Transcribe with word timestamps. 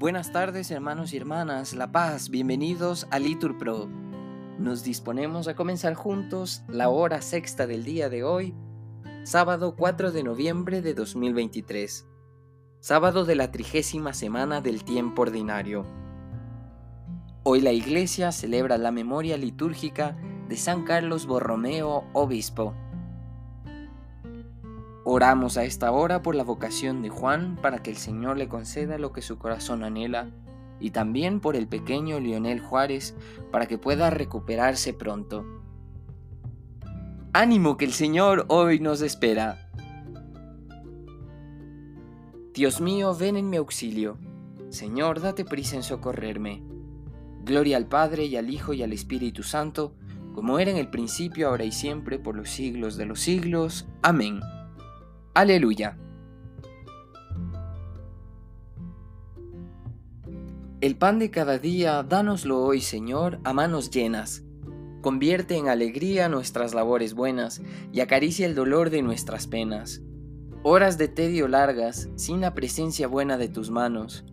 Buenas 0.00 0.32
tardes 0.32 0.70
hermanos 0.70 1.12
y 1.12 1.18
hermanas, 1.18 1.74
La 1.74 1.92
Paz, 1.92 2.30
bienvenidos 2.30 3.06
a 3.10 3.18
Litur 3.18 3.58
Pro. 3.58 3.86
Nos 4.58 4.82
disponemos 4.82 5.46
a 5.46 5.54
comenzar 5.54 5.92
juntos 5.92 6.62
la 6.68 6.88
hora 6.88 7.20
sexta 7.20 7.66
del 7.66 7.84
día 7.84 8.08
de 8.08 8.24
hoy, 8.24 8.54
sábado 9.24 9.76
4 9.76 10.10
de 10.10 10.22
noviembre 10.22 10.80
de 10.80 10.94
2023, 10.94 12.08
sábado 12.80 13.26
de 13.26 13.34
la 13.34 13.52
trigésima 13.52 14.14
semana 14.14 14.62
del 14.62 14.84
tiempo 14.84 15.20
ordinario. 15.20 15.84
Hoy 17.42 17.60
la 17.60 17.72
iglesia 17.72 18.32
celebra 18.32 18.78
la 18.78 18.92
memoria 18.92 19.36
litúrgica 19.36 20.16
de 20.48 20.56
San 20.56 20.84
Carlos 20.84 21.26
Borromeo, 21.26 22.04
obispo. 22.14 22.74
Oramos 25.04 25.56
a 25.56 25.64
esta 25.64 25.92
hora 25.92 26.22
por 26.22 26.34
la 26.34 26.44
vocación 26.44 27.00
de 27.02 27.08
Juan 27.08 27.56
para 27.60 27.82
que 27.82 27.90
el 27.90 27.96
Señor 27.96 28.36
le 28.36 28.48
conceda 28.48 28.98
lo 28.98 29.12
que 29.12 29.22
su 29.22 29.38
corazón 29.38 29.82
anhela 29.82 30.30
y 30.78 30.90
también 30.90 31.40
por 31.40 31.56
el 31.56 31.68
pequeño 31.68 32.20
Lionel 32.20 32.60
Juárez 32.60 33.14
para 33.50 33.66
que 33.66 33.78
pueda 33.78 34.10
recuperarse 34.10 34.92
pronto. 34.92 35.44
Ánimo 37.32 37.76
que 37.76 37.84
el 37.84 37.92
Señor 37.92 38.44
hoy 38.48 38.80
nos 38.80 39.00
espera. 39.02 39.70
Dios 42.52 42.80
mío, 42.80 43.14
ven 43.14 43.36
en 43.36 43.48
mi 43.48 43.56
auxilio. 43.56 44.18
Señor, 44.68 45.20
date 45.20 45.44
prisa 45.44 45.76
en 45.76 45.82
socorrerme. 45.82 46.62
Gloria 47.44 47.76
al 47.76 47.86
Padre 47.86 48.26
y 48.26 48.36
al 48.36 48.50
Hijo 48.50 48.74
y 48.74 48.82
al 48.82 48.92
Espíritu 48.92 49.42
Santo, 49.42 49.94
como 50.34 50.58
era 50.58 50.70
en 50.70 50.76
el 50.76 50.90
principio, 50.90 51.48
ahora 51.48 51.64
y 51.64 51.72
siempre, 51.72 52.18
por 52.18 52.36
los 52.36 52.50
siglos 52.50 52.96
de 52.96 53.06
los 53.06 53.20
siglos. 53.20 53.86
Amén. 54.02 54.40
Aleluya. 55.32 55.96
El 60.80 60.96
pan 60.96 61.20
de 61.20 61.30
cada 61.30 61.58
día, 61.58 62.02
dánoslo 62.02 62.60
hoy, 62.60 62.80
Señor, 62.80 63.38
a 63.44 63.52
manos 63.52 63.90
llenas. 63.90 64.42
Convierte 65.02 65.56
en 65.56 65.68
alegría 65.68 66.28
nuestras 66.28 66.74
labores 66.74 67.14
buenas 67.14 67.62
y 67.92 68.00
acaricia 68.00 68.44
el 68.44 68.56
dolor 68.56 68.90
de 68.90 69.02
nuestras 69.02 69.46
penas. 69.46 70.02
Horas 70.64 70.98
de 70.98 71.06
tedio 71.06 71.46
largas, 71.46 72.08
sin 72.16 72.40
la 72.40 72.52
presencia 72.52 73.06
buena 73.06 73.38
de 73.38 73.48
tus 73.48 73.70
manos. 73.70 74.24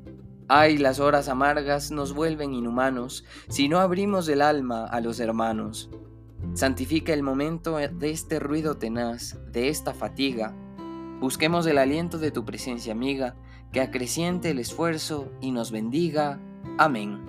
Ay, 0.47 0.79
las 0.79 0.99
horas 0.99 1.29
amargas 1.29 1.91
nos 1.91 2.13
vuelven 2.13 2.55
inhumanos 2.55 3.23
si 3.49 3.69
no 3.69 3.81
abrimos 3.81 4.27
el 4.29 4.41
alma 4.41 4.85
a 4.85 4.99
los 4.99 5.19
hermanos. 5.19 5.91
Santifica 6.55 7.13
el 7.13 7.21
momento 7.21 7.77
de 7.77 8.09
este 8.09 8.39
ruido 8.39 8.77
tenaz, 8.77 9.37
de 9.51 9.69
esta 9.69 9.93
fatiga, 9.93 10.55
Busquemos 11.19 11.65
el 11.65 11.79
aliento 11.79 12.19
de 12.19 12.31
tu 12.31 12.45
presencia 12.45 12.93
amiga, 12.93 13.35
que 13.71 13.81
acreciente 13.81 14.51
el 14.51 14.59
esfuerzo 14.59 15.31
y 15.41 15.51
nos 15.51 15.71
bendiga. 15.71 16.39
Amén. 16.77 17.19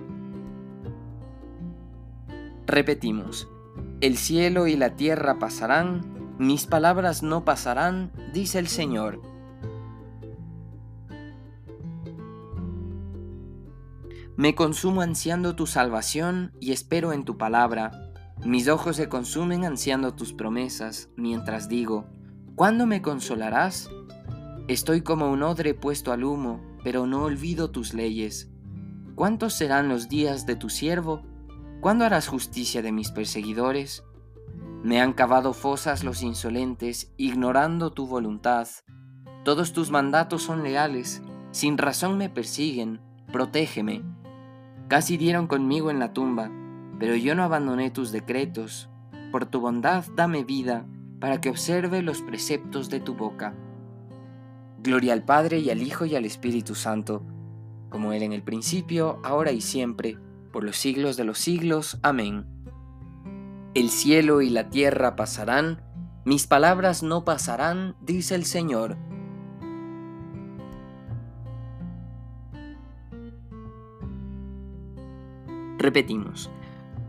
Repetimos, 2.67 3.49
el 3.99 4.15
cielo 4.17 4.67
y 4.67 4.75
la 4.75 4.95
tierra 4.95 5.39
pasarán, 5.39 6.35
mis 6.37 6.67
palabras 6.67 7.23
no 7.23 7.43
pasarán, 7.43 8.11
dice 8.31 8.59
el 8.59 8.67
Señor. 8.67 9.21
Me 14.37 14.55
consumo 14.55 15.01
ansiando 15.01 15.55
tu 15.55 15.65
salvación 15.65 16.53
y 16.61 16.71
espero 16.71 17.11
en 17.11 17.25
tu 17.25 17.37
palabra. 17.37 17.91
Mis 18.45 18.69
ojos 18.69 18.95
se 18.95 19.09
consumen 19.09 19.65
ansiando 19.65 20.13
tus 20.13 20.31
promesas, 20.31 21.09
mientras 21.17 21.67
digo, 21.67 22.05
¿Cuándo 22.59 22.85
me 22.85 23.01
consolarás? 23.01 23.89
Estoy 24.67 24.99
como 24.99 25.31
un 25.31 25.43
odre 25.43 25.73
puesto 25.73 26.11
al 26.11 26.25
humo, 26.25 26.59
pero 26.83 27.07
no 27.07 27.23
olvido 27.23 27.71
tus 27.71 27.93
leyes. 27.93 28.51
¿Cuántos 29.15 29.53
serán 29.53 29.87
los 29.87 30.09
días 30.09 30.45
de 30.45 30.57
tu 30.57 30.67
siervo? 30.67 31.21
¿Cuándo 31.79 32.03
harás 32.03 32.27
justicia 32.27 32.81
de 32.81 32.91
mis 32.91 33.11
perseguidores? 33.11 34.03
Me 34.83 34.99
han 34.99 35.13
cavado 35.13 35.53
fosas 35.53 36.03
los 36.03 36.21
insolentes, 36.21 37.13
ignorando 37.15 37.93
tu 37.93 38.07
voluntad. 38.07 38.67
Todos 39.45 39.71
tus 39.71 39.89
mandatos 39.89 40.41
son 40.41 40.61
leales, 40.61 41.23
sin 41.51 41.77
razón 41.77 42.17
me 42.17 42.29
persiguen, 42.29 42.99
protégeme. 43.31 44.03
Casi 44.89 45.15
dieron 45.15 45.47
conmigo 45.47 45.91
en 45.91 45.99
la 45.99 46.11
tumba, 46.11 46.51
pero 46.99 47.15
yo 47.15 47.35
no 47.35 47.43
abandoné 47.43 47.89
tus 47.89 48.11
decretos. 48.11 48.89
Por 49.31 49.45
tu 49.45 49.61
bondad 49.61 50.03
dame 50.17 50.43
vida 50.43 50.85
para 51.19 51.41
que 51.41 51.49
observe 51.49 52.01
los 52.01 52.21
preceptos 52.21 52.89
de 52.89 52.99
tu 52.99 53.15
boca. 53.15 53.53
Gloria 54.81 55.13
al 55.13 55.23
Padre 55.23 55.59
y 55.59 55.69
al 55.69 55.81
Hijo 55.81 56.05
y 56.05 56.15
al 56.15 56.25
Espíritu 56.25 56.75
Santo, 56.75 57.23
como 57.89 58.13
era 58.13 58.25
en 58.25 58.33
el 58.33 58.43
principio, 58.43 59.19
ahora 59.23 59.51
y 59.51 59.61
siempre, 59.61 60.17
por 60.51 60.63
los 60.63 60.77
siglos 60.77 61.17
de 61.17 61.25
los 61.25 61.39
siglos. 61.39 61.99
Amén. 62.01 62.45
El 63.73 63.89
cielo 63.89 64.41
y 64.41 64.49
la 64.49 64.69
tierra 64.69 65.15
pasarán, 65.15 65.83
mis 66.25 66.47
palabras 66.47 67.03
no 67.03 67.25
pasarán, 67.25 67.95
dice 68.01 68.35
el 68.35 68.45
Señor. 68.45 68.97
Repetimos, 75.77 76.49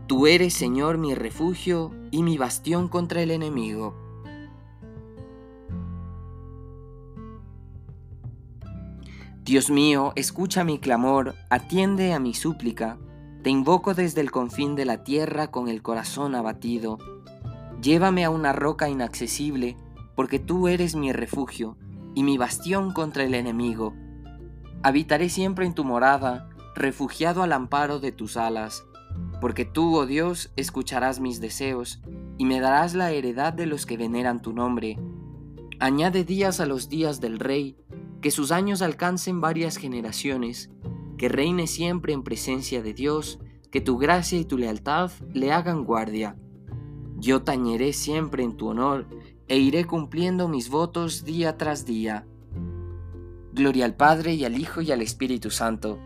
Tú 0.07 0.27
eres, 0.27 0.53
Señor, 0.53 0.97
mi 0.97 1.15
refugio 1.15 1.93
y 2.11 2.23
mi 2.23 2.37
bastión 2.37 2.89
contra 2.89 3.21
el 3.21 3.31
enemigo. 3.31 3.95
Dios 9.51 9.69
mío, 9.69 10.13
escucha 10.15 10.63
mi 10.63 10.79
clamor, 10.79 11.35
atiende 11.49 12.13
a 12.13 12.21
mi 12.21 12.33
súplica. 12.33 12.97
Te 13.43 13.49
invoco 13.49 13.93
desde 13.93 14.21
el 14.21 14.31
confín 14.31 14.77
de 14.77 14.85
la 14.85 15.03
tierra 15.03 15.51
con 15.51 15.67
el 15.67 15.81
corazón 15.81 16.35
abatido. 16.35 16.99
Llévame 17.81 18.23
a 18.23 18.29
una 18.29 18.53
roca 18.53 18.87
inaccesible, 18.87 19.75
porque 20.15 20.39
tú 20.39 20.69
eres 20.69 20.95
mi 20.95 21.11
refugio 21.11 21.75
y 22.15 22.23
mi 22.23 22.37
bastión 22.37 22.93
contra 22.93 23.25
el 23.25 23.33
enemigo. 23.33 23.93
Habitaré 24.83 25.27
siempre 25.27 25.65
en 25.65 25.73
tu 25.73 25.83
morada, 25.83 26.47
refugiado 26.73 27.43
al 27.43 27.51
amparo 27.51 27.99
de 27.99 28.13
tus 28.13 28.37
alas, 28.37 28.85
porque 29.41 29.65
tú, 29.65 29.97
oh 29.97 30.05
Dios, 30.05 30.53
escucharás 30.55 31.19
mis 31.19 31.41
deseos 31.41 32.01
y 32.37 32.45
me 32.45 32.61
darás 32.61 32.93
la 32.93 33.11
heredad 33.11 33.51
de 33.51 33.65
los 33.65 33.85
que 33.85 33.97
veneran 33.97 34.41
tu 34.41 34.53
nombre. 34.53 34.97
Añade 35.81 36.23
días 36.23 36.61
a 36.61 36.65
los 36.65 36.87
días 36.87 37.19
del 37.19 37.37
rey 37.37 37.75
que 38.21 38.31
sus 38.31 38.51
años 38.51 38.81
alcancen 38.81 39.41
varias 39.41 39.77
generaciones, 39.77 40.69
que 41.17 41.29
reine 41.29 41.67
siempre 41.67 42.13
en 42.13 42.23
presencia 42.23 42.81
de 42.81 42.93
Dios, 42.93 43.39
que 43.71 43.81
tu 43.81 43.97
gracia 43.97 44.39
y 44.39 44.45
tu 44.45 44.57
lealtad 44.57 45.11
le 45.33 45.51
hagan 45.51 45.83
guardia. 45.83 46.35
Yo 47.17 47.43
tañeré 47.43 47.93
siempre 47.93 48.43
en 48.43 48.57
tu 48.57 48.67
honor 48.67 49.07
e 49.47 49.57
iré 49.57 49.85
cumpliendo 49.85 50.47
mis 50.47 50.69
votos 50.69 51.23
día 51.23 51.57
tras 51.57 51.85
día. 51.85 52.25
Gloria 53.53 53.85
al 53.85 53.95
Padre 53.95 54.33
y 54.33 54.45
al 54.45 54.57
Hijo 54.57 54.81
y 54.81 54.91
al 54.91 55.01
Espíritu 55.01 55.51
Santo, 55.51 55.99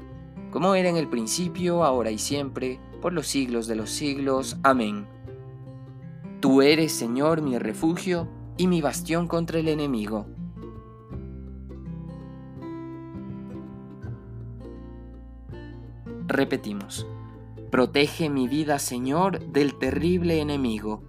como 0.51 0.75
era 0.75 0.89
en 0.89 0.97
el 0.97 1.09
principio, 1.09 1.83
ahora 1.83 2.11
y 2.11 2.17
siempre, 2.17 2.79
por 3.01 3.13
los 3.13 3.27
siglos 3.27 3.67
de 3.67 3.75
los 3.75 3.89
siglos. 3.89 4.57
Amén. 4.63 5.07
Tú 6.39 6.61
eres, 6.61 6.91
Señor, 6.91 7.41
mi 7.41 7.57
refugio 7.57 8.27
y 8.57 8.67
mi 8.67 8.81
bastión 8.81 9.27
contra 9.27 9.59
el 9.59 9.67
enemigo. 9.67 10.27
Repetimos, 16.35 17.07
protege 17.72 18.29
mi 18.29 18.50
vida, 18.50 18.78
Señor, 18.78 19.40
del 19.53 19.75
terrible 19.79 20.41
enemigo. 20.41 21.01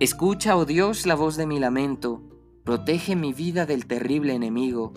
Escucha, 0.00 0.56
oh 0.56 0.64
Dios, 0.64 1.06
la 1.06 1.14
voz 1.14 1.36
de 1.36 1.46
mi 1.46 1.60
lamento, 1.60 2.20
protege 2.64 3.14
mi 3.14 3.32
vida 3.32 3.64
del 3.64 3.86
terrible 3.86 4.34
enemigo, 4.34 4.92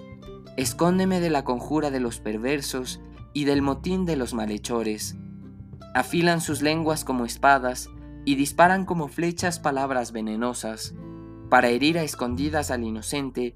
escóndeme 0.55 1.19
de 1.19 1.29
la 1.29 1.43
conjura 1.43 1.91
de 1.91 1.99
los 1.99 2.19
perversos 2.19 2.99
y 3.31 3.45
del 3.45 3.61
motín 3.61 4.05
de 4.05 4.15
los 4.15 4.33
malhechores. 4.33 5.17
Afilan 5.93 6.41
sus 6.41 6.63
lenguas 6.63 7.05
como 7.05 7.25
espadas 7.25 7.91
y 8.25 8.33
disparan 8.33 8.85
como 8.85 9.07
flechas 9.07 9.59
palabras 9.59 10.11
venenosas, 10.11 10.95
para 11.51 11.69
herir 11.69 11.99
a 11.99 12.03
escondidas 12.03 12.71
al 12.71 12.83
inocente 12.83 13.55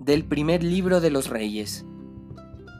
Del 0.00 0.24
primer 0.24 0.64
libro 0.64 1.02
de 1.02 1.10
los 1.10 1.28
Reyes. 1.28 1.84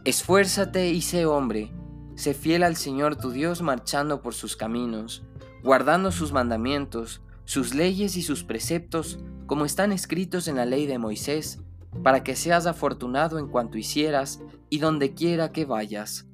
Esfuérzate 0.07 0.89
y 0.89 1.03
sé 1.03 1.27
hombre, 1.27 1.71
sé 2.15 2.33
fiel 2.33 2.63
al 2.63 2.77
Señor 2.77 3.17
tu 3.17 3.31
Dios 3.31 3.61
marchando 3.61 4.23
por 4.23 4.33
sus 4.33 4.57
caminos, 4.57 5.23
guardando 5.63 6.13
sus 6.13 6.33
mandamientos, 6.33 7.21
sus 7.45 7.75
leyes 7.75 8.17
y 8.17 8.23
sus 8.23 8.43
preceptos, 8.43 9.19
como 9.45 9.67
están 9.67 9.93
escritos 9.93 10.49
en 10.49 10.57
la 10.57 10.65
ley 10.65 10.87
de 10.87 10.97
Moisés, 10.97 11.61
para 12.03 12.25
que 12.25 12.37
seas 12.37 12.65
afortunado 12.65 13.39
en 13.39 13.49
cuanto 13.49 13.77
hicieras 13.77 14.41
y 14.71 14.79
donde 14.79 15.13
quiera 15.13 15.53
que 15.53 15.67
vayas. 15.67 16.27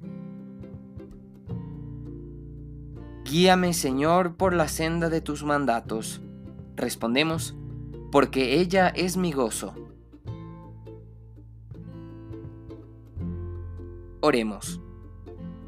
Guíame, 3.25 3.73
Señor, 3.73 4.37
por 4.37 4.53
la 4.53 4.69
senda 4.69 5.09
de 5.09 5.19
tus 5.19 5.43
mandatos. 5.43 6.21
Respondemos, 6.77 7.57
porque 8.09 8.61
ella 8.61 8.87
es 8.87 9.17
mi 9.17 9.33
gozo. 9.33 9.75
Oremos. 14.27 14.81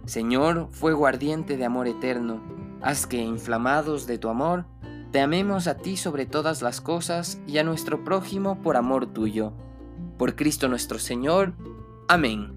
Señor, 0.03 0.67
fuego 0.71 1.07
ardiente 1.07 1.55
de 1.55 1.63
amor 1.63 1.87
eterno, 1.87 2.41
haz 2.81 3.07
que, 3.07 3.21
inflamados 3.21 4.05
de 4.05 4.17
tu 4.17 4.27
amor, 4.27 4.65
te 5.13 5.21
amemos 5.21 5.67
a 5.67 5.77
ti 5.77 5.95
sobre 5.95 6.25
todas 6.25 6.61
las 6.61 6.81
cosas 6.81 7.41
y 7.47 7.59
a 7.59 7.63
nuestro 7.63 8.03
prójimo 8.03 8.61
por 8.61 8.75
amor 8.75 9.13
tuyo. 9.13 9.53
Por 10.17 10.35
Cristo 10.35 10.67
nuestro 10.67 10.99
Señor. 10.99 11.53
Amén. 12.09 12.51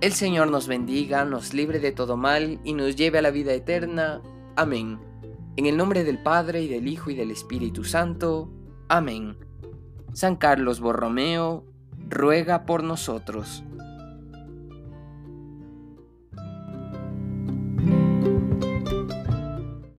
El 0.00 0.12
Señor 0.12 0.50
nos 0.50 0.66
bendiga, 0.66 1.24
nos 1.24 1.54
libre 1.54 1.78
de 1.78 1.92
todo 1.92 2.16
mal 2.16 2.58
y 2.64 2.74
nos 2.74 2.96
lleve 2.96 3.18
a 3.18 3.22
la 3.22 3.30
vida 3.30 3.52
eterna. 3.52 4.22
Amén. 4.56 4.98
En 5.54 5.66
el 5.66 5.76
nombre 5.76 6.02
del 6.02 6.20
Padre 6.20 6.62
y 6.62 6.68
del 6.68 6.88
Hijo 6.88 7.10
y 7.10 7.14
del 7.14 7.30
Espíritu 7.30 7.84
Santo. 7.84 8.50
Amén. 8.88 9.36
San 10.14 10.34
Carlos 10.34 10.80
Borromeo, 10.80 11.64
ruega 12.08 12.66
por 12.66 12.82
nosotros. 12.82 13.62